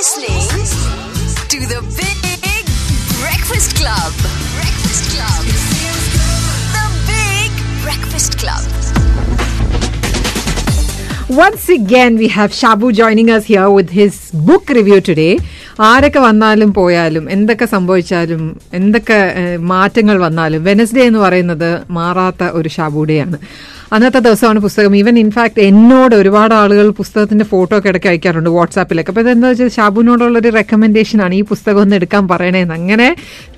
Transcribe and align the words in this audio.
listening 0.00 0.44
to 1.52 1.58
the 1.66 1.80
Big 1.94 2.64
Breakfast 3.20 3.76
Club. 3.76 4.12
Breakfast 4.56 5.04
Club. 5.12 5.42
The 6.76 6.86
Big 7.10 7.52
Breakfast 7.84 8.38
Club. 8.38 8.62
Once 11.38 11.68
again, 11.68 12.16
we 12.16 12.28
have 12.28 12.50
Shabu 12.50 12.94
joining 12.94 13.30
us 13.30 13.44
here 13.44 13.68
with 13.68 13.90
his 13.90 14.14
book 14.48 14.70
review 14.70 15.00
today. 15.02 15.32
ആരൊക്കെ 15.88 16.20
വന്നാലും 16.20 16.70
പോയാലും 16.72 17.26
എന്തൊക്കെ 17.34 17.66
സംഭവിച്ചാലും 17.66 18.42
എന്തൊക്കെ 18.78 19.18
മാറ്റങ്ങൾ 19.72 20.16
വന്നാലും 20.24 20.64
Wednesday 20.64 21.04
എന്ന് 21.10 21.20
പറയുന്നത് 21.26 21.70
മാറാത്ത 21.98 22.50
ഒരു 22.58 22.70
ഷാബുഡേയാണ് 22.76 23.38
അന്നത്തെ 23.92 24.20
ദിവസമാണ് 24.24 24.58
പുസ്തകം. 24.64 24.92
ഈവൻ 24.96 25.14
ഇൻഫാക്ട് 25.18 25.60
എന്നോട് 25.68 26.14
ഒരുപാട് 26.14 26.54
ആളുകൾ 26.54 26.90
പുസ്തകത്തിന്റെ 26.98 27.44
ഫോട്ടോ 27.44 27.72
ഒക്കെ 27.78 27.88
ഇടയ്ക്ക് 27.88 28.08
അയക്കാറുണ്ട് 28.08 28.50
വാട്സാപ്പിലൊക്കെ 28.56 29.10
അപ്പൊ 29.12 29.22
ഇതെന്താ 29.24 29.48
വെച്ചാൽ 29.50 29.70
ഷാബുവിനോടുള്ള 29.76 30.38
ഒരു 30.38 30.50
റെക്കമെൻഡേഷൻ 30.58 31.22
ആണ് 31.24 31.34
ഈ 31.34 31.42
പുസ്തകം 31.50 31.80
ഒന്ന് 31.84 31.96
എടുക്കാൻ 31.98 32.24
പറയണേന്ന് 32.32 32.74
അങ്ങനെ 32.74 33.08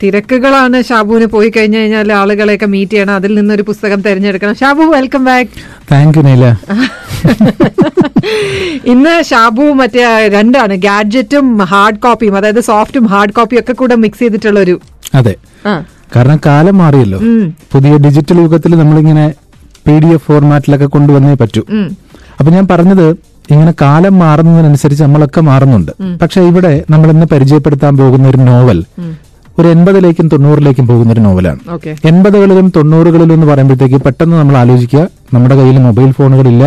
തിരക്കുകളാണ് 0.03 0.79
ഷാബുവിന് 0.91 1.27
പോയി 1.35 1.51
കഴിഞ്ഞു 1.57 1.79
കഴിഞ്ഞാൽ 1.79 2.13
ആളുകളെയൊക്കെ 2.21 2.69
മീറ്റ് 2.75 2.93
ചെയ്യണം. 2.93 3.15
അതിൽ 3.15 3.35
നിന്നൊരു 3.41 3.65
പുസ്തകം 3.71 4.01
തിരഞ്ഞെടുക്കണം. 4.07 4.57
Shabu 4.63 4.87
welcome 4.97 5.25
back 5.25 5.51
thank 5.93 6.19
you 6.19 6.25
Neela 6.29 6.47
ഇന്ന് 8.93 9.15
ഷാബു 9.31 9.65
മറ്റേ 9.81 10.03
രണ്ടാണ് 10.37 10.75
ഗാഡ്ജറ്റും 10.87 11.47
ഹാർഡ് 11.73 12.03
കോപ്പിയും 12.05 12.37
അതായത് 12.37 12.63
സോഫ്റ്റും 12.71 13.05
ഹാർഡ് 13.13 13.37
കോപ്പിയും 13.39 13.63
ഒക്കെ 13.63 13.75
കൂടെ 13.81 13.95
മിക്സ് 14.05 14.23
ചെയ്തിട്ടുള്ള 14.23 14.61
ഒരു 14.61 14.75
അതെ 15.15 15.35
കാരണം 16.17 16.39
കാലം 16.47 16.77
മാറിയല്ലോ. 16.79 17.19
പുതിയ 17.73 17.93
ഡിജിറ്റൽ 18.05 18.39
യുഗത്തിൽ 18.41 18.73
നമ്മളിങ്ങനെ 18.81 19.25
പി 19.87 19.95
ഡി 20.03 20.09
എഫ് 20.17 20.27
ഫോർമാറ്റിലൊക്കെ 20.29 20.89
കൊണ്ടുവന്നേ 20.97 21.35
പറ്റൂ. 21.43 21.63
അപ്പൊ 22.39 22.51
ഞാൻ 22.57 22.67
പറഞ്ഞത് 22.73 23.07
ഇങ്ങനെ 23.53 23.73
കാലം 23.85 24.15
മാറുന്നതിനനുസരിച്ച് 24.25 25.03
നമ്മളൊക്കെ 25.07 25.41
മാറുന്നുണ്ട്. 25.51 25.93
പക്ഷെ 26.23 26.41
ഇവിടെ 26.51 26.73
നമ്മൾ 26.93 27.09
ഇന്ന് 27.15 27.27
പരിചയപ്പെടുത്താൻ 27.33 27.93
പോകുന്ന 28.01 28.29
ഒരു 28.33 28.41
നോവൽ 28.49 28.79
ഒരു 29.59 29.67
എൺപതിലേക്കും 29.75 30.27
തൊണ്ണൂറിലേക്കും 30.33 30.85
പോകുന്ന 30.91 31.11
ഒരു 31.15 31.23
നോവലാണ്. 31.27 31.61
എൺപതുകളിലും 32.11 32.67
തൊണ്ണൂറുകളിലും 32.77 33.35
എന്ന് 33.39 33.49
പറയുമ്പോഴത്തേക്ക് 33.51 33.99
പെട്ടെന്ന് 34.07 34.37
നമ്മൾ 34.41 34.57
ആലോചിക്കുക 34.63 35.03
നമ്മുടെ 35.35 35.57
കയ്യിൽ 35.61 35.79
മൊബൈൽ 35.89 36.11
ഫോണുകളില്ല 36.19 36.65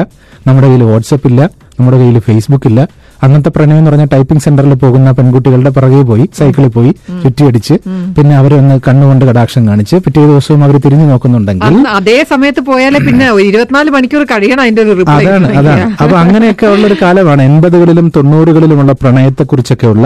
നമ്മുടെ 0.47 0.67
കയ്യിൽ 0.67 0.83
വാട്സപ്പ് 0.91 1.27
ഇല്ല 1.31 1.41
നമ്മുടെ 1.79 1.97
കയ്യിൽ 2.01 2.19
ഫേസ്ബുക്ക് 2.27 2.67
ഇല്ല 2.71 2.81
അങ്ങനത്തെ 3.25 3.51
പ്രണയം 3.53 3.79
എന്ന് 3.79 3.89
പറഞ്ഞ 3.89 4.05
ടൈപ്പിംഗ് 4.11 4.43
സെന്ററിൽ 4.45 4.75
പോകുന്ന 4.81 5.11
പെൺകുട്ടികളുടെ 5.17 5.71
പിറകെ 5.75 6.01
പോയി 6.09 6.25
സൈക്കിളിൽ 6.37 6.71
പോയി 6.75 6.91
ചുറ്റിയടിച്ച് 7.23 7.75
പിന്നെ 8.15 8.33
അവരെ 8.39 8.55
ഒന്ന് 8.61 8.75
കണ്ണുകൊണ്ട് 8.87 9.25
കടാക്ഷം 9.29 9.63
കാണിച്ച് 9.69 9.95
പിറ്റേ 10.05 10.23
ദിവസവും 10.25 10.61
അവർ 10.65 10.77
തിരിഞ്ഞു 10.85 11.07
നോക്കുന്നുണ്ടെങ്കിൽ 11.11 11.77
അതേ 11.95 12.17
സമയത്ത് 12.31 12.63
പോയാലേ 12.67 13.01
പിന്നെ 13.05 13.27
ഇരുപത്തിനാല് 13.47 13.91
മണിക്കൂർ 13.95 14.23
കഴിയണം 14.31 14.63
അതിന്റെ 14.65 14.83
ഒരു 14.87 15.05
അതാണ് 15.15 15.49
അതാണ്. 15.59 15.85
അപ്പൊ 16.03 16.15
അങ്ങനെയൊക്കെ 16.21 16.65
ഉള്ള 16.73 16.85
ഒരു 16.89 16.97
കാലമാണ് 17.01 17.43
എൺപതുകളിലും 17.49 18.07
തൊണ്ണൂറുകളിലുമുള്ള 18.15 18.93
പ്രണയത്തെക്കുറിച്ചൊക്കെയുള്ള 19.01 20.05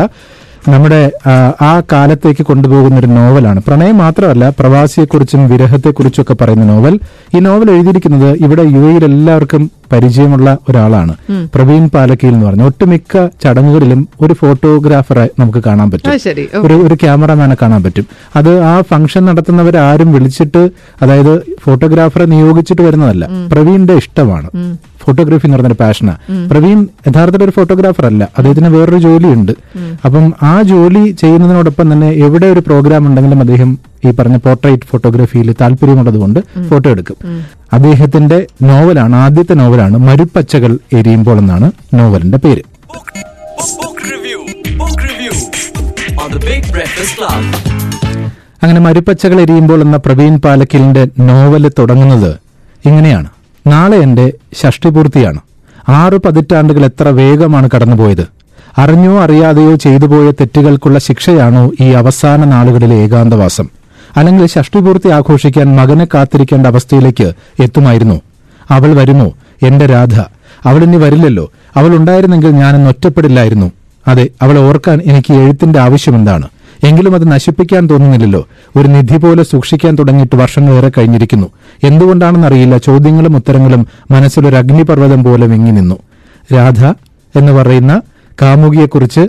നമ്മുടെ 0.68 1.12
ആ, 1.62 1.82
കാലത്തേക്ക് 1.92 2.44
കൊണ്ടുപോകുന്ന 2.44 3.00
ഒരു 3.00 3.08
നോവലാണ്. 3.08 3.62
പ്രണയം 3.68 3.98
മാത്രമല്ല 3.98 4.50
പ്രവാസിയെക്കുറിച്ചും 4.50 5.50
വിരഹത്തെക്കുറിച്ചും 5.50 6.22
ഒക്കെ 6.22 6.34
പറയുന്ന 6.34 6.66
നോവൽ. 6.66 7.00
ഈ 7.36 7.40
നോവൽ 7.40 7.72
എഴുതിയിരിക്കുന്നത് 7.72 8.38
ഇവിടെ 8.44 8.62
യു 8.62 8.80
എയിൽ 8.80 9.06
എല്ലാവർക്കും 9.06 9.72
പരിചയമുള്ള 9.92 10.58
ഒരാളാണ്. 10.70 11.16
പ്രവീൺ 11.56 11.90
പാലക്കിയിൽ 11.90 12.34
എന്ന് 12.34 12.46
പറഞ്ഞു. 12.46 12.64
ഒട്ടുമിക്ക 12.64 13.28
ചടങ്ങുകളിലും 13.44 14.10
ഒരു 14.22 14.34
ഫോട്ടോഗ്രാഫറെ 14.34 15.30
നമുക്ക് 15.40 15.60
കാണാൻ 15.60 15.92
പറ്റും. 15.92 16.12
ഒരു 16.56 16.74
ഒരു 16.74 16.94
ക്യാമറമാനെ 16.94 17.56
കാണാൻ 17.62 17.84
പറ്റും. 17.84 18.06
അത് 18.36 18.60
ആ 18.60 18.82
ഫംഗ്ഷൻ 18.82 19.26
നടത്തുന്നവരാരും 19.26 20.14
വിളിച്ചിട്ട് 20.14 20.70
അതായത് 21.02 21.42
ഫോട്ടോഗ്രാഫറെ 21.64 22.26
നിയോഗിച്ചിട്ട് 22.26 22.82
വരുന്നതല്ല. 22.82 23.30
പ്രവീണിന്റെ 23.52 23.94
ഇഷ്ടമാണ്. 23.94 24.50
ഫോട്ടോഗ്രാഫി 25.00 25.46
എന്ന് 25.46 25.58
പറഞ്ഞൊരു 25.58 25.78
പാഷനാണ് 25.80 26.50
പ്രവീൺ 26.50 26.88
യഥാർത്ഥത്തിൽ 27.08 27.46
ഒരു 27.46 27.52
ഫോട്ടോഗ്രാഫർ 27.52 28.06
അല്ല. 28.06 28.28
അദ്ദേഹത്തിന് 28.38 28.68
വേറൊരു 28.68 28.98
ജോലിയുണ്ട്. 28.98 29.52
അപ്പം 30.06 30.34
ആ 30.44 30.62
ജോലി 30.62 31.12
ചെയ്യുന്നതിനോടൊപ്പം 31.12 31.92
തന്നെ 31.92 32.10
എവിടെ 32.26 32.46
ഒരു 32.46 32.60
പ്രോഗ്രാം 32.60 33.08
ഉണ്ടെങ്കിലും 33.08 33.40
അദ്ദേഹം 33.40 33.80
ഈ 34.06 34.12
പറഞ്ഞ 34.12 34.38
പോർട്രേറ്റ് 34.38 34.84
ഫോട്ടോഗ്രാഫിയിൽ 34.84 35.56
താല്പര്യമുള്ളതുകൊണ്ട് 35.62 36.40
ഫോട്ടോ 36.70 36.90
എടുക്കും. 36.90 37.18
അദ്ദേഹത്തിന്റെ 37.74 38.48
നോവലാണ് 38.62 39.16
ആദ്യത്തെ 39.16 39.54
നോവലാണ് 39.54 39.98
മരുപ്പച്ചകൾ 39.98 40.80
എരിയുമ്പോൾ 40.94 41.38
എന്നാണ് 41.38 41.72
നോവലിന്റെ 41.94 42.38
പേര്. 42.38 42.64
അങ്ങനെ 48.64 48.80
മരുപ്പച്ചകൾ 48.80 49.42
എരിയുമ്പോൾ 49.42 49.82
എന്ന 49.82 49.98
പ്രവീൺ 49.98 50.38
പാലക്കിലിന്റെ 50.38 51.08
നോവൽ 51.20 51.72
തുടങ്ങുന്നത് 51.80 52.32
ഇങ്ങനെയാണ്. 52.86 53.30
നാളെ 53.70 53.98
എന്റെ 53.98 54.34
ഷഷ്ടിപൂർത്തിയാണ്. 54.64 55.40
ആറ് 55.90 56.18
പതിറ്റാണ്ടുകൾ 56.18 56.86
എത്ര 56.86 57.08
വേഗമാണ് 57.08 57.70
കടന്നുപോയത്. 57.76 58.28
അറിഞ്ഞോ 58.78 59.20
അറിയാതെയോ 59.20 59.76
ചെയ്തുപോയ 59.76 60.32
തെറ്റുകൾക്കുള്ള 60.32 61.00
ശിക്ഷയാണോ 61.00 61.72
ഈ 61.82 61.92
അവസാന 61.92 62.46
നാളുകളിലെ 62.46 62.96
ഏകാന്തവാസം. 62.96 63.68
അല്ലെങ്കിൽ 64.18 64.48
ഷഷ്ടിപൂർത്തി 64.48 65.08
ആഘോഷിക്കാൻ 65.08 65.76
മകനെ 65.76 66.08
കാത്തിരിക്കേണ്ട 66.14 66.68
അവസ്ഥയിലേക്ക് 66.68 67.34
എത്തുമായിരുന്നു. 67.60 68.22
അവൾ 68.72 68.94
വരുമോ? 68.94 69.34
എന്റെ 69.64 69.86
രാധ 69.86 70.20
അവൾ 70.66 70.84
ഇനി 70.84 70.98
വരില്ലല്ലോ. 70.98 71.52
അവൾ 71.76 71.96
ഉണ്ടായിരുന്നെങ്കിൽ 71.96 72.52
ഞാനിന്ന് 72.52 72.90
ഒറ്റപ്പെടില്ലായിരുന്നു. 72.90 73.72
അതെ 74.08 74.30
അവളെ 74.42 74.62
ഓർക്കാൻ 74.62 75.02
എനിക്ക് 75.06 75.34
എഴുത്തിന്റെ 75.34 75.80
ആവശ്യമെന്താണ്? 75.80 76.48
എങ്കിലും 76.88 77.16
അത് 77.16 77.32
നശിപ്പിക്കാൻ 77.32 77.84
തോന്നുന്നില്ലല്ലോ. 77.90 78.48
ഒരു 78.78 78.88
നിധി 78.88 79.18
പോലെ 79.18 79.44
സൂക്ഷിക്കാൻ 79.44 79.96
തുടങ്ങിയിട്ട് 79.96 80.36
വർഷങ്ങളേറെ 80.36 80.92
കഴിഞ്ഞിരിക്കുന്നു. 80.98 81.48
എന്തുകൊണ്ടാണെന്നറിയില്ല 81.84 82.78
ചോദ്യങ്ങളും 82.78 83.36
ഉത്തരങ്ങളും 83.36 83.88
മനസ്സിലൊരു 84.12 84.56
അഗ്നിപർവതം 84.56 85.24
പോലെ 85.24 85.48
വെങ്ങി 85.48 85.72
നിന്നു. 85.72 85.98
രാധ 86.56 86.82
എന്ന് 87.36 87.52
പറയുന്ന 87.52 88.02
കാമുകിയെക്കുറിച്ച് 88.42 89.24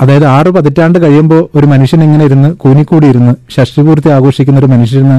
അതായത് 0.00 0.26
ആറ് 0.26 0.48
പതിറ്റാണ്ട് 0.48 0.98
കഴിയുമ്പോൾ 0.98 1.48
ഒരു 1.54 1.66
മനുഷ്യൻ 1.66 2.02
ഇങ്ങനെ 2.02 2.24
ഇരുന്ന് 2.24 2.48
കൂനിക്കൂടി 2.62 3.06
ഇരുന്ന് 3.06 3.34
ഷഷ്ടിപൂർത്തി 3.54 4.08
ആഘോഷിക്കുന്ന 4.08 4.58
ഒരു 4.58 4.66
മനുഷ്യന് 4.66 5.16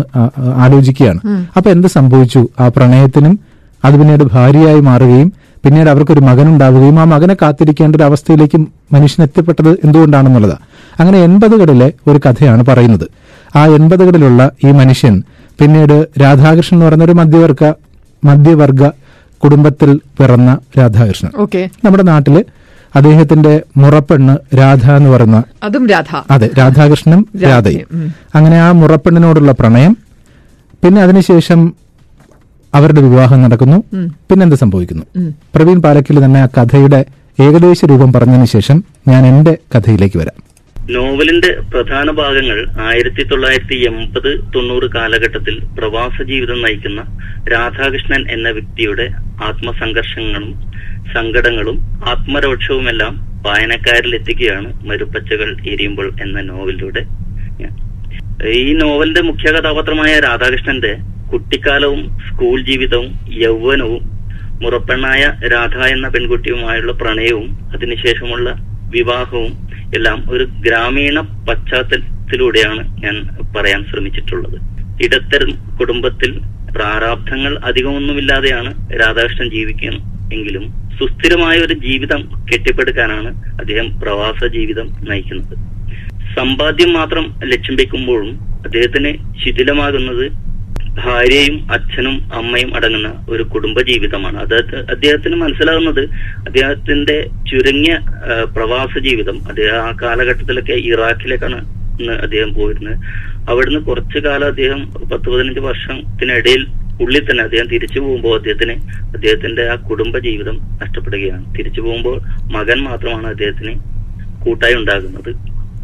ആലോചിക്കുകയാണ്. 0.65 1.19
അപ്പൊ 1.57 1.71
എന്ത് 1.71 1.87
സംഭവിച്ചു? 1.87 2.41
ആ 2.59 2.67
പ്രണയത്തിനും 2.67 3.39
അത് 3.85 3.95
പിന്നീട് 3.99 4.23
ഭാര്യയായി 4.23 4.79
മാറുകയും 4.79 5.33
പിന്നീട് 5.63 5.89
അവർക്കൊരു 5.89 6.19
മകനുണ്ടാവുകയും 6.19 6.99
ആ 6.99 7.03
മകനെ 7.03 7.35
കാത്തിരിക്കേണ്ട 7.41 7.95
ഒരു 7.95 8.03
അവസ്ഥയിലേക്ക് 8.03 8.57
മനുഷ്യൻ 8.93 9.21
എത്തിപ്പെട്ടത് 9.23 9.69
എന്തുകൊണ്ടാണെന്നുള്ളത്. 9.69 10.57
അങ്ങനെ 10.99 11.17
എൺപതുകളിലെ 11.19 11.93
ഒരു 12.07 12.19
കഥയാണ് 12.25 12.65
പറയുന്നത്. 12.65 13.07
ആ 13.55 13.65
എൺപതുകളിലുള്ള 13.65 14.51
ഈ 14.63 14.71
മനുഷ്യൻ 14.71 15.23
പിന്നീട് 15.59 16.07
രാധാകൃഷ്ണൻ 16.21 16.77
എന്ന് 16.77 16.85
പറയുന്ന 16.85 17.03
ഒരു 17.03 17.11
മധ്യവർഗ 17.11 17.63
മധ്യവർഗ 18.23 18.87
കുടുംബത്തിൽ 19.43 19.99
പിറന്ന 20.19 20.57
രാധാകൃഷ്ണൻ. 20.79 21.31
ഓക്കെ. 21.37 21.69
നമ്മുടെ 21.83 22.03
നാട്ടിൽ 22.03 22.45
അദ്ദേഹത്തിന്റെ 22.95 23.61
മുറപ്പെണ്ണ് 23.77 24.57
രാധ 24.57 24.91
എന്ന് 24.91 25.09
പറയുന്ന 25.09 25.43
അതും 25.63 25.89
രാധ. 25.89 26.21
അതെ 26.31 26.49
രാധാകൃഷ്ണനും 26.57 27.27
രാധയും 27.43 28.13
അങ്ങനെ 28.35 28.57
ആ 28.59 28.71
മുറപ്പെണ്ണിനോടുള്ള 28.71 29.51
പ്രണയം 29.51 29.97
പിന്നെ 30.83 31.01
അതിനുശേഷം 31.01 31.75
അവരുടെ 32.73 33.01
വിവാഹം 33.01 33.41
നടക്കുന്നു. 33.41 33.77
പിന്നെന്ത് 34.29 34.55
സംഭവിക്കുന്നു? 34.55 35.03
പ്രവീൺ 35.55 35.81
പാലക്കിൽ 35.81 36.25
തന്നെ 36.25 36.39
ആ 36.39 36.47
കഥയുടെ 36.57 37.05
ഏകദേശ 37.39 37.85
രൂപം 37.85 38.13
പറഞ്ഞതിന് 38.13 38.45
ശേഷം 38.45 38.83
ഞാൻ 39.07 39.25
എന്റെ 39.25 39.57
കഥയിലേക്ക് 39.75 40.17
വരാം. 40.17 40.44
നോവലിന്റെ 40.93 41.49
പ്രധാന 41.71 42.11
ഭാഗങ്ങൾ 42.11 42.57
ആയിരത്തി 42.87 43.23
തൊള്ളായിരത്തി 43.23 43.77
എൺപത് 43.87 44.29
തൊണ്ണൂറ് 44.55 44.87
കാലഘട്ടത്തിൽ 44.95 45.55
പ്രവാസ 45.77 46.23
ജീവിതം 46.23 46.61
നയിക്കുന്ന 46.61 47.01
രാധാകൃഷ്ണൻ 47.53 48.21
എന്ന 48.31 48.49
വ്യക്തിയുടെ 48.49 49.05
ആത്മസംഘർഷങ്ങളും 49.41 50.51
സങ്കടങ്ങളും 51.13 51.77
ആത്മരോക്ഷവുമെല്ലാം 52.03 53.15
വായനക്കാരിൽ 53.45 54.15
എത്തിക്കുകയാണ് 54.15 54.69
മരുപ്പച്ചകൾ 54.85 55.49
എരിയുമ്പോൾ 55.65 56.07
എന്ന 56.21 56.41
നോവലിലൂടെ. 56.41 57.03
ഈ 58.59 58.73
നോവലിന്റെ 58.73 59.21
മുഖ്യ 59.21 59.51
കഥാപാത്രമായ 59.51 60.13
രാധാകൃഷ്ണന്റെ 60.19 60.93
കുട്ടിക്കാലവും 61.31 62.01
സ്കൂൾ 62.27 62.57
ജീവിതവും 62.61 63.09
യൗവനവും 63.43 64.03
മുറപ്പെണ്ണായ 64.61 65.23
രാധ 65.47 65.77
എന്ന 65.87 66.07
പെൺകുട്ടിയുമായുള്ള 66.07 66.91
പ്രണയവും 66.93 67.47
അതിനുശേഷമുള്ള 67.73 68.49
വിവാഹവും 68.93 69.53
എല്ലാം 69.95 70.19
ഒരു 70.29 70.45
ഗ്രാമീണ 70.65 71.19
പശ്ചാത്തലത്തിലൂടെയാണ് 71.47 73.01
ഞാൻ 73.03 73.15
പറയാൻ 73.55 73.81
ശ്രമിച്ചിട്ടുള്ളത്. 73.83 74.57
ഇടത്തരം 75.05 75.51
കുടുംബത്തിൽ 75.79 76.31
പ്രാരാബ്ധങ്ങൾ 76.75 77.53
അധികമൊന്നുമില്ലാതെയാണ് 77.63 78.71
രാധാകൃഷ്ണൻ 79.01 79.49
ജീവിക്കുന്നത് 79.49 80.33
എങ്കിലും 80.33 80.63
സുസ്ഥിരമായ 80.99 81.57
ഒരു 81.57 81.73
ജീവിതം 81.73 82.21
കെട്ടിപ്പടുക്കാനാണ് 82.51 83.29
അദ്ദേഹം 83.61 83.87
പ്രവാസ 83.99 84.45
ജീവിതം 84.45 84.87
നയിക്കുന്നത്. 85.09 85.55
സമ്പാദ്യം 86.37 86.93
മാത്രം 86.93 87.25
ലക്ഷ്യം 87.43 87.75
വെക്കുമ്പോഴും 87.75 88.29
അദ്ദേഹത്തിന് 88.65 89.11
ശിഥിലമാകുന്നത് 89.43 90.25
ഭാര്യയും 91.03 91.55
അച്ഛനും 91.71 92.15
അമ്മയും 92.33 92.75
അടങ്ങുന്ന 92.75 93.09
ഒരു 93.29 93.43
കുടുംബ 93.43 93.81
ജീവിതമാണ് 93.81 94.37
അത് 94.45 94.57
അദ്ദേഹത്തിന് 94.93 95.35
മനസ്സിലാകുന്നത് 95.35 96.03
അദ്ദേഹത്തിന്റെ 96.47 97.17
ചുരുങ്ങിയ 97.51 97.95
പ്രവാസ 98.55 98.97
ജീവിതം 98.97 99.37
അദ്ദേഹം 99.49 99.79
ആ 99.87 99.91
കാലഘട്ടത്തിലൊക്കെ 100.01 100.73
ഇറാഖിലേക്കാണ് 100.91 101.59
അദ്ദേഹം 102.21 102.53
പോയിരുന്നത്. 102.53 102.97
അവിടുന്ന് 103.49 103.79
കുറച്ചു 103.79 104.19
കാലം 104.19 104.47
അദ്ദേഹം 104.47 104.79
പത്ത് 105.11 105.27
പതിനഞ്ച് 105.29 105.59
വർഷത്തിനിടയിൽ 105.59 106.63
ഉള്ളിൽ 107.01 107.23
തന്നെ 107.29 107.43
അദ്ദേഹം 107.43 107.67
തിരിച്ചു 107.67 107.99
പോകുമ്പോൾ 107.99 108.35
അദ്ദേഹത്തിന് 108.37 108.75
അദ്ദേഹത്തിന്റെ 109.15 109.63
ആ 109.71 109.75
കുടുംബ 109.89 110.17
ജീവിതം 110.17 110.57
നഷ്ടപ്പെടുകയാണ്. 110.81 111.45
തിരിച്ചു 111.57 111.81
പോകുമ്പോൾ 111.81 112.17
മകൻ 112.51 112.79
മാത്രമാണ് 112.83 113.27
അദ്ദേഹത്തിന് 113.27 113.73
കൂട്ടായി 114.45 114.75
ഉണ്ടാകുന്നത്. 114.75 115.31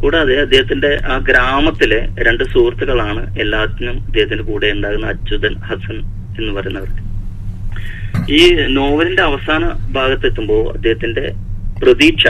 കൂടാതെ 0.01 0.41
അദ്ദേഹത്തിന്റെ 0.41 0.99
ആ 1.05 1.17
ഗ്രാമത്തിലെ 1.17 2.09
രണ്ട് 2.17 2.43
സുഹൃത്തുക്കളാണ് 2.43 3.39
എല്ലാത്തിനും 3.39 3.97
അദ്ദേഹത്തിന്റെ 4.05 4.43
കൂടെ 4.43 4.67
ഉണ്ടാകുന്ന 4.67 5.07
അച്യുതൻ 5.07 5.53
ഹസൻ 5.59 5.97
എന്ന് 6.39 6.51
പറയുന്നവർ. 6.53 6.91
ഈ 8.29 8.41
നോവലിന്റെ 8.67 9.23
അവസാന 9.23 9.63
ഭാഗത്തെത്തുമ്പോൾ 9.91 10.63
അദ്ദേഹത്തിന്റെ 10.73 11.25
പ്രതീക്ഷ 11.83 12.23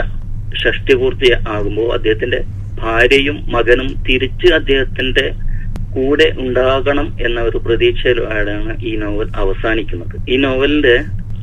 ഷഷ്ടിപൂർത്തി 0.62 1.32
ആകുമ്പോൾ 1.48 1.94
അദ്ദേഹത്തിന്റെ 1.94 2.40
ഭാര്യയും 2.74 3.36
മകനും 3.50 3.88
തിരിച്ച് 4.08 4.54
അദ്ദേഹത്തിന്റെ 4.54 5.32
കൂടെ 5.94 6.32
ഉണ്ടാകണം 6.38 7.16
എന്ന 7.20 7.40
ഒരു 7.40 7.58
പ്രതീക്ഷയിലാണ് 7.58 8.84
ഈ 8.84 8.96
നോവൽ 8.96 9.28
അവസാനിക്കുന്നത്. 9.36 10.30
ഈ 10.30 10.36
നോവലിന്റെ 10.36 10.94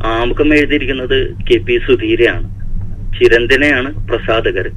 ആമുഖം 0.05 0.53
എഴുതിയിരിക്കുന്നത് 0.53 1.17
കെ 1.49 1.57
പി 1.57 1.77
സുധീരയാണ്. 1.87 2.47
ചിരന്തനെയാണ് 3.17 4.07
പ്രസാദകർ. 4.07 4.67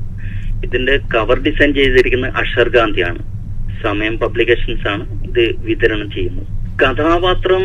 ഇതിന്റെ 0.64 0.96
കവർ 1.14 1.38
ഡിസൈൻ 1.42 1.70
ചെയ്തിരിക്കുന്നത് 1.74 2.34
അഷർ 2.42 2.68
ഗാന്ധിയാണ്. 2.68 3.20
സമയം 3.84 4.18
പബ്ലിക്കേഷൻസ് 4.18 4.86
ആണ് 4.88 5.04
ഇത് 5.28 5.44
വിതരണം 5.66 6.10
ചെയ്യുന്നത്. 6.10 6.48
കഥാപാത്രം 6.82 7.64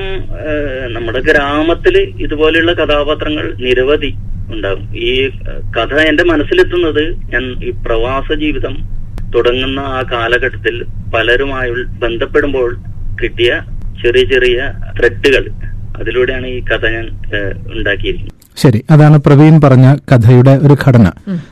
നമ്മുടെ 0.94 1.20
ഗ്രാമത്തിൽ 1.20 1.96
ഇതുപോലെയുള്ള 2.24 2.74
കഥാപാത്രങ്ങൾ 2.74 3.46
നിരവധി 3.66 4.12
ഉണ്ടാകും. 4.54 4.86
ഈ 5.08 5.12
കഥ 5.78 5.94
എന്റെ 6.10 6.24
മനസ്സിലെത്തുന്നത് 6.24 7.04
ഞാൻ 7.34 7.46
ഈ 7.64 7.72
പ്രവാസ 7.86 8.38
ജീവിതം 8.44 8.76
തുടങ്ങുന്ന 9.36 9.80
ആ 9.80 10.02
കാലഘട്ടത്തിൽ 10.12 10.76
പലരുമായി 11.16 11.72
ബന്ധപ്പെടുമ്പോൾ 12.04 12.70
കിട്ടിയ 13.22 13.52
ചെറിയ 14.04 14.24
ചെറിയ 14.34 14.74
ത്രെഡുകൾ 15.00 15.46
അതിലൂടെയാണ് 16.00 16.48
ഈ 16.48 16.60
കഥ 16.64 16.86
ഞാൻ 16.96 17.06
ഉണ്ടാക്കിയിരിക്കുന്നത്. 17.74 18.37
ശരി 18.62 18.84
അതാണ് 18.92 19.18
പ്രവീൺ 19.18 19.62
പറഞ്ഞ 19.62 19.96
കഥയുടെ 20.12 20.60
ഒരു 20.64 20.78
ഘടന. 20.88 21.08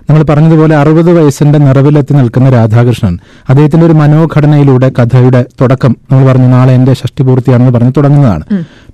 നമ്മൾ 0.10 0.24
പറഞ്ഞതുപോലെ 0.24 0.76
അറുപത് 0.76 1.12
വയസ്സിന്റെ 1.12 1.60
നിറവിലെത്തി 1.60 2.14
നിൽക്കുന്ന 2.14 2.50
രാധാകൃഷ്ണൻ. 2.50 3.20
അദ്ദേഹത്തിന്റെ 3.50 3.86
ഒരു 3.86 3.94
മനോഘടനയിലൂടെ 3.94 4.92
കഥയുടെ 5.00 5.46
തുടക്കം 5.62 5.96
നമ്മൾ 6.12 6.26
പറഞ്ഞു 6.26 6.48
നാളെ 6.48 6.74
എന്റെ 6.74 6.94
ഷഷ്ടിപൂർത്തിയാണെന്ന് 6.94 7.72
പറഞ്ഞ് 7.72 7.94
തുടങ്ങുന്നതാണ്. 7.98 8.44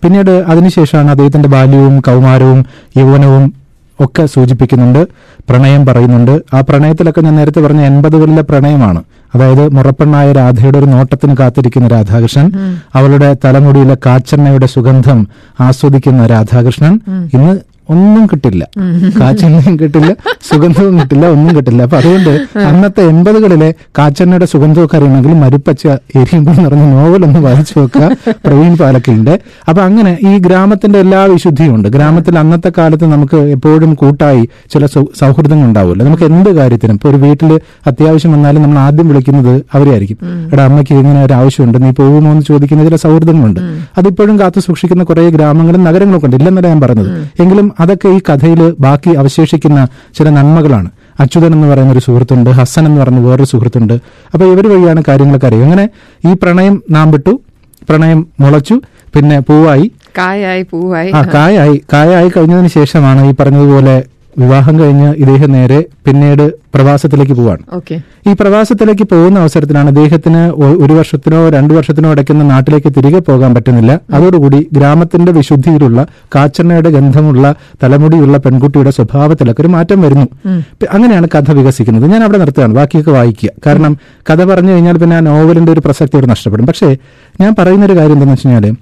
പിന്നീട് 0.04 0.32
അതിനുശേഷമാണ് 0.32 1.10
അദ്ദേഹത്തിന്റെ 1.10 1.50
ബാല്യവും 1.50 2.00
കൗമാരവും 2.00 2.66
യൗവനവും 2.98 3.54
ഒക്കെ 4.00 4.26
സൂചിപ്പിക്കുന്നുണ്ട് 4.26 5.08
പ്രണയം 5.50 5.86
പറയുന്നുണ്ട്. 5.86 6.42
ആ 6.54 6.62
പ്രണയത്തിലൊക്കെ 6.62 7.22
ഞാൻ 7.22 7.36
നേരത്തെ 7.36 7.60
പറഞ്ഞ 7.60 7.82
എൺപതുകളിലെ 7.82 8.42
പ്രണയമാണ്. 8.42 9.04
അതായത് 9.36 9.70
മുറപ്പെണ്ണായ 9.70 10.32
രാധയുടെ 10.32 10.78
ഒരു 10.78 10.86
നോട്ടത്തിന് 10.86 11.38
കാത്തിരിക്കുന്ന 11.38 11.88
രാധാകൃഷ്ണൻ 11.88 12.48
അവളുടെ 12.96 13.36
തലമുടിയിലെ 13.46 13.98
കാച്ചെണ്ണയുടെ 14.06 14.66
സുഗന്ധം 14.66 15.28
ആസ്വദിക്കുന്ന 15.60 16.26
രാധാകൃഷ്ണൻ. 16.28 17.00
ഇന്ന് 17.34 17.54
ഒന്നും 17.92 18.24
കിട്ടില്ല. 18.32 18.64
കാച്ചെണ്ണയും 19.20 19.76
കിട്ടില്ല 19.82 20.12
സുഗന്ധവും 20.50 20.96
കിട്ടില്ല 21.00 21.26
ഒന്നും 21.36 21.52
കിട്ടില്ല. 21.58 21.82
അപ്പൊ 21.88 21.98
അതുകൊണ്ട് 22.02 22.34
അന്നത്തെ 22.70 23.02
എൺപതുകളിലെ 23.12 23.70
കാച്ചെണ്ണയുടെ 24.00 24.48
സുഗന്ധമൊക്കെ 24.54 24.98
അറിയണമെങ്കിൽ 24.98 25.34
മരുപ്പച്ച 25.44 25.84
എരിയുമ്പോൾ 26.20 26.56
നിറഞ്ഞ 26.64 26.86
നോവൽ 26.94 27.22
ഒന്ന് 27.28 27.40
വായിച്ചു 27.48 27.74
നോക്കുക 27.80 28.08
പ്രവീൺ 28.46 28.74
പാലക്കുണ്ട് 28.82 29.34
അപ്പൊ 29.70 29.82
അങ്ങനെ 29.88 30.14
ഈ 30.30 30.34
ഗ്രാമത്തിന്റെ 30.48 31.00
എല്ലാ 31.06 31.22
വിശുദ്ധിയും 31.34 31.74
ഉണ്ട്. 31.76 31.88
ഗ്രാമത്തിൽ 31.96 32.34
അന്നത്തെ 32.44 32.72
കാലത്ത് 32.78 33.06
നമുക്ക് 33.14 33.40
എപ്പോഴും 33.56 33.94
കൂട്ടായി 34.02 34.44
ചില 34.74 34.86
സൗഹൃദങ്ങൾ 35.22 35.66
ഉണ്ടാവുമല്ലോ. 35.70 36.06
നമുക്ക് 36.06 36.26
എന്ത് 36.32 36.50
കാര്യത്തിനും 36.60 36.96
ഇപ്പൊ 37.00 37.10
ഒരു 37.10 37.20
വീട്ടിൽ 37.26 37.52
അത്യാവശ്യം 37.90 38.32
വന്നാലും 38.36 38.62
നമ്മൾ 38.66 38.80
ആദ്യം 38.86 39.08
വിളിക്കുന്നത് 39.12 39.54
അവരെയായിരിക്കും. 39.76 40.18
എടാ 40.54 40.64
അമ്മയ്ക്ക് 40.70 40.94
ഇങ്ങനെ 41.02 41.20
ഒരു 41.26 41.34
ആവശ്യമുണ്ട് 41.40 41.78
നീ 41.84 41.92
പോകുമോ 42.00 42.32
എന്ന് 42.32 42.46
ചോദിക്കുന്ന 42.50 42.86
ചില 42.90 42.98
സൗഹൃദങ്ങളുണ്ട്. 43.06 43.62
അതിപ്പോഴും 44.00 44.36
കാത്തു 44.40 44.60
സൂക്ഷിക്കുന്ന 44.68 45.04
കുറെ 45.10 45.24
ഗ്രാമങ്ങളും 45.36 45.82
നഗരങ്ങളൊക്കെ 45.88 46.28
ഉണ്ട്. 46.28 46.38
ഇല്ലെന്നല്ല 46.40 46.68
ഞാൻ 46.74 46.82
പറഞ്ഞത്. 46.86 47.10
എങ്കിലും 47.44 47.68
അതൊക്കെ 47.82 48.08
ഈ 48.08 48.20
കഥയിൽ 48.20 48.76
ബാക്കി 48.80 49.10
അവശേഷിക്കുന്ന 49.10 49.88
ചില 50.18 50.30
നന്മകളാണ്. 50.30 50.90
അച്യുതൻ 51.20 51.54
എന്ന് 51.54 51.68
പറയുന്ന 51.68 51.92
ഒരു 51.92 52.00
സുഹൃത്തുണ്ട് 52.00 52.50
ഹസൻ 52.50 52.86
എന്ന് 52.86 53.02
പറയുന്ന 53.02 53.22
വേറൊരു 53.22 53.48
സുഹൃത്തുണ്ട്. 53.48 53.94
അപ്പൊ 54.34 54.46
ഇവർ 54.46 54.68
വഴിയാണ് 54.68 55.04
കാര്യങ്ങളൊക്കെ 55.08 55.48
അറിയുക. 55.48 55.64
അങ്ങനെ 55.64 55.90
ഈ 56.30 56.34
പ്രണയം 56.34 56.84
നാം 56.92 57.12
വിട്ടു 57.12 57.40
പ്രണയം 57.90 58.28
മുളച്ചു 58.40 58.82
പിന്നെ 59.16 59.40
പൂവായി. 59.40 59.92
കായായി 60.18 60.66
പൂവായി. 60.72 61.12
ആ 61.12 61.22
കായായി. 61.34 61.82
കായായി 61.94 62.30
കഴിഞ്ഞതിന് 62.30 62.68
ശേഷമാണ് 62.68 63.26
ഈ 63.26 63.34
പറഞ്ഞതുപോലെ 63.40 64.04
വിവാഹം 64.38 64.80
കഴിഞ്ഞ് 64.80 65.14
ഇദ്ദേഹം 65.14 65.52
നേരെ 65.52 65.86
പിന്നീട് 66.06 66.52
പ്രവാസത്തിലേക്ക് 66.76 67.34
പോവാണ്. 67.34 67.64
ഈ 68.30 68.34
പ്രവാസത്തിലേക്ക് 68.34 69.04
പോകുന്ന 69.04 69.40
അവസരത്തിലാണ് 69.40 69.88
അദ്ദേഹത്തിന് 69.88 70.42
ഒരു 70.84 70.94
വർഷത്തിനോ 70.94 71.50
രണ്ടു 71.50 71.74
വർഷത്തിനോ 71.74 72.12
അടയ്ക്കുന്ന 72.12 72.44
നാട്ടിലേക്ക് 72.44 72.92
തിരികെ 72.98 73.20
പോകാൻ 73.20 73.56
പറ്റുന്നില്ല. 73.56 74.00
അതോടുകൂടി 74.14 74.68
ഗ്രാമത്തിന്റെ 74.74 75.32
വിശുദ്ധിയിലുള്ള 75.32 76.08
കാച്ചെണ്ണയുടെ 76.36 76.90
ഗന്ധമുള്ള 76.90 77.56
തലമുടിയുള്ള 77.84 78.38
പെൺകുട്ടിയുടെ 78.38 78.92
സ്വഭാവത്തിലൊക്കെ 78.92 79.62
ഒരു 79.62 79.68
മാറ്റം 79.68 80.02
വരുന്നു. 80.02 80.28
അങ്ങനെയാണ് 80.92 81.28
കഥ 81.36 81.52
വികസിക്കുന്നത്. 81.52 82.12
ഞാൻ 82.12 82.24
അവിടെ 82.24 82.38
നിർത്തുകയാണ് 82.38 82.74
ബാക്കിയൊക്കെ 82.74 83.12
വായിക്കുക. 83.12 83.50
കാരണം 83.68 83.98
കഥ 84.32 84.44
പറഞ്ഞു 84.44 84.72
കഴിഞ്ഞാൽ 84.72 84.98
പിന്നെ 84.98 85.16
ആ 85.16 85.20
നോവലിന്റെ 85.20 85.72
ഒരു 85.72 85.80
പ്രസക്തി 85.80 86.16
അവിടെ 86.16 86.28
നഷ്ടപ്പെടും. 86.28 86.68
പക്ഷേ 86.68 86.98
ഞാൻ 87.42 87.56
പറയുന്ന 87.60 87.86
ഒരു 87.86 87.94
കാര്യം 87.94 88.14
എന്താണെന്ന് 88.14 88.34
വെച്ച് 88.34 88.48
കഴിഞ്ഞാൽ 88.48 88.76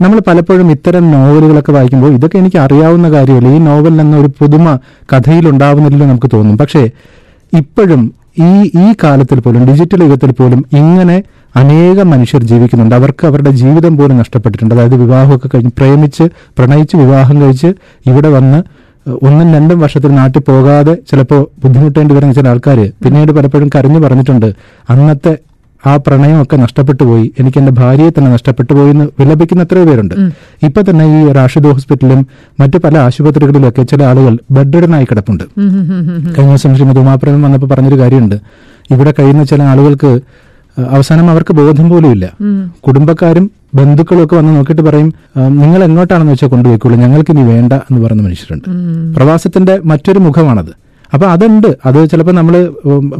നമ്മൾ 0.00 0.20
പലപ്പോഴും 0.26 0.70
ഇത്തരം 0.70 1.10
നോവലുകളൊക്കെ 1.10 1.72
വായിക്കുമ്പോൾ 1.72 2.12
ഇതൊക്കെ 2.14 2.38
എനിക്ക് 2.38 2.56
അറിയാവുന്ന 2.56 3.10
കാര്യമല്ല? 3.10 3.48
ഈ 3.48 3.58
നോവലിൽ 3.58 3.96
നിന്ന് 3.96 4.16
ഒരു 4.16 4.30
പുതുമ 4.40 4.78
കഥയിൽ 5.12 5.48
ഉണ്ടാവുന്നില്ലല്ലോ 5.48 6.06
നമുക്ക് 6.06 6.30
തോന്നും. 6.32 6.58
പക്ഷേ 6.58 6.90
ഇപ്പോഴും 7.52 8.14
ഈ 8.38 8.52
ഈ 8.84 8.94
കാലത്തിൽ 9.04 9.40
പോലും 9.40 9.64
ഡിജിറ്റൽ 9.64 10.02
യുഗത്തിൽ 10.02 10.30
പോലും 10.30 10.64
ഇങ്ങനെ 10.72 11.22
അനേകം 11.56 12.10
മനുഷ്യർ 12.10 12.42
ജീവിക്കുന്നുണ്ട്. 12.42 12.94
അവർക്ക് 12.94 13.26
അവരുടെ 13.26 13.50
ജീവിതം 13.50 13.96
പോലും 13.96 14.18
നഷ്ടപ്പെട്ടിട്ടുണ്ട്. 14.18 14.74
അതായത് 14.74 14.94
വിവാഹമൊക്കെ 14.94 15.48
കഴിഞ്ഞ് 15.54 15.70
പ്രേമിച്ച് 15.78 16.22
പ്രണയിച്ച് 16.58 16.96
വിവാഹം 16.96 17.42
കഴിച്ച് 17.42 17.66
ഇവിടെ 18.06 18.28
വന്ന് 18.28 18.62
ഒന്നും 19.08 19.54
രണ്ടും 19.54 19.80
വർഷത്തിൽ 19.80 20.14
നാട്ടിൽ 20.14 20.42
പോകാതെ 20.42 20.94
ചിലപ്പോൾ 21.10 21.46
ബുദ്ധിമുട്ടേണ്ടി 21.64 22.14
വരുന്ന 22.14 22.32
ചില 22.32 22.48
ആൾക്കാർ 22.48 22.90
പിന്നീട് 23.04 23.32
പലപ്പോഴും 23.32 23.70
കരഞ്ഞു 23.74 23.98
പറഞ്ഞിട്ടുണ്ട്. 23.98 24.54
അന്നത്തെ 24.90 25.38
ആ 25.86 25.92
പ്രണയമൊക്കെ 25.96 26.56
നഷ്ടപ്പെട്ടു 26.56 27.04
പോയി. 27.04 27.26
എനിക്ക് 27.40 27.58
എന്റെ 27.58 27.72
ഭാര്യയെ 27.80 28.10
തന്നെ 28.10 28.30
നഷ്ടപ്പെട്ടു 28.32 28.72
പോയി 28.76 28.90
എന്ന് 28.94 29.06
വിലപിക്കുന്ന 29.20 29.66
എത്രയോ 29.66 29.84
പേരുണ്ട്. 29.84 30.14
ഇപ്പൊ 30.66 30.80
തന്നെ 30.90 31.04
ഈ 31.14 31.32
റാഷിദ് 31.38 31.72
ഹോസ്പിറ്റലിലും 31.72 32.22
മറ്റു 32.60 32.78
പല 32.84 32.94
ആശുപത്രികളിലൊക്കെ 33.06 33.82
ചില 33.92 34.02
ആളുകൾ 34.10 34.36
ബെഡ്രിഡനായി 34.56 35.06
കിടപ്പുണ്ട്. 35.10 35.44
കഴിഞ്ഞ 36.36 36.50
ദിവസം 36.52 36.76
ശ്രീമതി 36.76 37.00
ഉമാപ്രേമൻ 37.04 37.42
വന്നപ്പോൾ 37.42 37.70
പറഞ്ഞൊരു 37.74 37.98
കാര്യമുണ്ട്. 38.02 38.36
ഇവിടെ 38.94 39.14
കഴിയുന്ന 39.18 39.44
ചില 39.52 39.62
ആളുകൾക്ക് 39.72 40.12
അവസാനം 40.94 41.26
അവർക്ക് 41.30 41.52
ബോധം 41.54 41.88
പോലും 41.90 42.12
ഇല്ല. 42.12 42.26
കുടുംബക്കാരും 42.86 43.44
ബന്ധുക്കളും 43.78 44.22
ഒക്കെ 44.24 44.34
വന്ന് 44.36 44.52
നോക്കിയിട്ട് 44.56 44.82
പറയും 44.88 45.08
നിങ്ങൾ 45.60 45.80
എങ്ങോട്ടാണെന്ന് 45.84 46.32
വെച്ചാൽ 46.32 46.48
കൊണ്ടുപോയിക്കോളൂ 46.48 46.96
ഞങ്ങൾക്ക് 47.02 47.32
ഇനി 47.34 47.42
വേണ്ട 47.52 47.72
എന്ന് 47.88 48.00
പറയുന്ന 48.04 48.22
മനുഷ്യരുണ്ട്. 48.22 48.66
പ്രവാസത്തിന്റെ 49.16 49.74
മറ്റൊരു 49.90 50.20
മുഖമാണത്. 50.26 50.72
അപ്പൊ 51.14 51.26
അതുണ്ട്. 51.26 51.66
അത് 51.86 52.10
ചിലപ്പോൾ 52.10 52.32
നമ്മൾ 52.32 52.54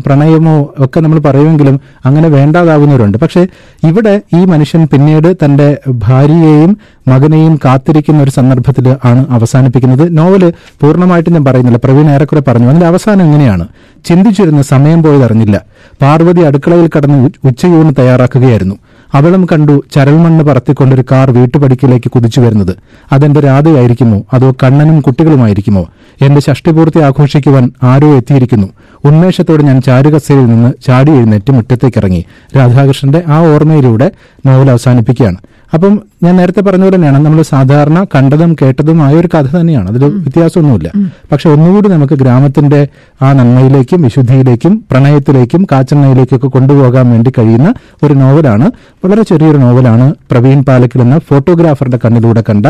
പ്രണയമോ 0.06 0.74
ഒക്കെ 0.78 1.00
നമ്മൾ 1.00 1.18
പറയുമെങ്കിലും 1.18 1.80
അങ്ങനെ 2.04 2.28
വേണ്ടാതാവുന്നവരുണ്ട് 2.28 3.18
പക്ഷേ 3.18 3.46
ഇവിടെ 3.84 4.20
ഈ 4.36 4.44
മനുഷ്യൻ 4.44 4.88
പിന്നീട് 4.92 5.36
തന്റെ 5.44 5.78
ഭാര്യയെയും 5.88 6.78
മകനെയും 7.08 7.60
കാത്തിരിക്കുന്ന 7.64 8.22
ഒരു 8.22 8.30
സന്ദർഭത്തിൽ 8.30 8.96
ആണ് 9.04 9.26
അവസാനിപ്പിക്കുന്നത്. 9.30 10.18
നോവൽ 10.18 10.52
പൂർണമായിട്ട് 10.80 11.30
ഞാൻ 11.30 11.44
പറയുന്നില്ല. 11.44 11.80
പ്രവീൺ 11.84 12.10
ഏറെക്കുറെ 12.10 12.42
പറഞ്ഞു. 12.48 12.66
അതിന്റെ 12.66 12.86
അവസാനം 12.86 13.22
എങ്ങനെയാണ് 13.22 13.68
ചിന്തിച്ചിരുന്ന 14.04 14.62
സമയം 14.62 15.02
പോയതറിഞ്ഞില്ല. 15.02 15.62
പാർവതി 16.02 16.40
അടുക്കളയിൽ 16.40 16.90
കടന്ന് 16.96 17.30
ഉച്ചയൂണ് 17.44 17.94
തയ്യാറാക്കുകയായിരുന്നു. 17.98 18.74
അവളും 19.14 19.46
കണ്ടു 19.52 19.82
ചരൽമണ്ണ് 19.94 20.44
പറത്തിക്കൊണ്ടൊരു 20.44 21.04
കാർ 21.12 21.30
വീട്ടുപടിക്കിലേക്ക് 21.30 22.10
കുതിച്ചു 22.10 22.40
വരുന്നത്. 22.40 22.76
അതെന്റെ 23.12 23.40
രാധയായിരിക്കുമോ 23.40 24.22
അതോ 24.34 24.54
കണ്ണനും 24.62 25.00
കുട്ടികളുമായിരിക്കുമോ? 25.00 25.88
എന്റെ 26.22 26.40
ഷഷ്ടിപൂർത്തി 26.40 26.98
ആഘോഷിക്കുവാൻ 26.98 27.72
ആരോ 27.82 28.08
എത്തിയിരിക്കുന്നു. 28.08 28.68
ഉന്മേഷത്തോടെ 29.04 29.62
ഞാൻ 29.62 29.82
ചാരുകസയിൽ 29.82 30.46
നിന്ന് 30.46 30.72
ചാടി 30.86 31.12
എഴുന്നേറ്റ് 31.12 31.52
മുറ്റത്തേക്കിറങ്ങി. 31.52 32.24
രാധാകൃഷ്ണന്റെ 32.56 33.22
ആ 33.28 33.38
ഓർമ്മയിലൂടെ 33.46 34.10
നോവൽ 34.46 34.70
അവസാനിപ്പിക്കുകയാണ്. 34.70 35.36
അപ്പം 35.72 36.02
ഞാൻ 36.22 36.36
നേരത്തെ 36.36 36.60
പറഞ്ഞ 36.60 36.82
പോലെ 36.82 36.96
തന്നെയാണ് 36.96 37.24
നമ്മൾ 37.26 37.42
സാധാരണ 37.42 38.06
കണ്ടതും 38.14 38.56
കേട്ടതുമായ 38.62 39.14
ഒരു 39.14 39.28
കഥ 39.34 39.56
തന്നെയാണ്. 39.56 39.88
അതിൽ 39.88 40.04
വ്യത്യാസമൊന്നുമില്ല. 40.04 40.92
പക്ഷെ 41.32 41.48
ഒന്നുകൂടി 41.50 41.88
നമുക്ക് 41.88 42.14
ഗ്രാമത്തിന്റെ 42.14 42.88
ആ 43.22 43.32
നന്മയിലേക്കും 43.32 44.02
വിശുദ്ധിയിലേക്കും 44.02 44.84
പ്രണയത്തിലേക്കും 44.90 45.66
കാച്ചെണ്ണയിലേക്കൊക്കെ 45.72 46.46
കൊണ്ടുപോകാൻ 46.46 47.10
വേണ്ടി 47.10 47.32
കഴിയുന്ന 47.38 47.74
ഒരു 48.02 48.14
നോവലാണ്. 48.14 48.70
വളരെ 49.04 49.22
ചെറിയൊരു 49.22 49.56
നോവലാണ് 49.56 50.14
പ്രവീൺ 50.30 50.64
പാലക്കിൽ 50.64 51.00
എന്ന 51.00 51.18
ഫോട്ടോഗ്രാഫറുടെ 51.18 51.98
കണ്ണിലൂടെ 52.04 52.44
കണ്ട 52.48 52.66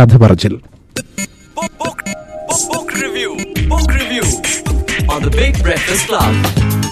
കഥ 0.00 0.16
പറച്ചിൽ. 0.16 0.60
Book, 1.56 1.72
book, 1.82 1.98
book, 2.48 2.62
book 2.72 2.90
review. 3.02 3.30
Book 3.70 3.90
review. 4.00 4.24
On 5.14 5.20
the 5.22 5.32
Big 5.40 5.54
Breakfast 5.64 6.08
Club. 6.08 6.91